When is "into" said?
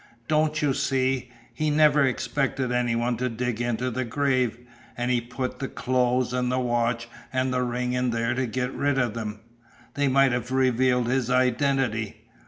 3.61-3.91